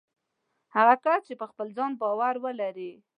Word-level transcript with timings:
هغه 0.75 0.95
کس 1.03 1.19
چې 1.27 1.33
په 1.41 1.45
خپل 1.51 1.67
ځان 1.77 1.91
باور 2.01 2.35
ولري 2.45 2.91